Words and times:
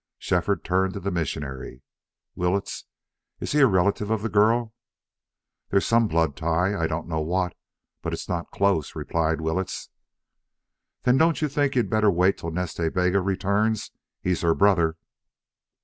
Shefford 0.17 0.63
turned 0.63 0.95
to 0.95 0.99
the 0.99 1.11
missionary. 1.11 1.83
"Willetts, 2.33 2.85
is 3.39 3.51
he 3.51 3.59
a 3.59 3.67
relative 3.67 4.09
of 4.09 4.23
the 4.23 4.29
girl?" 4.29 4.73
"There's 5.69 5.85
some 5.85 6.07
blood 6.07 6.35
tie, 6.35 6.75
I 6.75 6.87
don't 6.87 7.07
know 7.07 7.21
what. 7.21 7.53
But 8.01 8.11
it's 8.11 8.27
not 8.27 8.49
close," 8.49 8.95
replied 8.95 9.41
Willetts. 9.41 9.89
"Then 11.03 11.19
don't 11.19 11.39
you 11.39 11.47
think 11.47 11.75
you'd 11.75 11.87
better 11.91 12.09
wait 12.09 12.39
till 12.39 12.49
Nas 12.49 12.73
Ta 12.73 12.89
Bega 12.89 13.21
returns? 13.21 13.91
He's 14.23 14.41
her 14.41 14.55
brother." 14.55 14.97